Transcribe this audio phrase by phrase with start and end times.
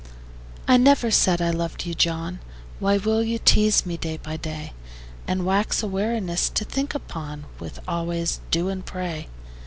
[0.67, 2.39] I never said I loved you, John:
[2.79, 4.73] Why will you tease me, day by day,
[5.27, 9.27] And wax a weariness to think upon With always "do" and "pray"?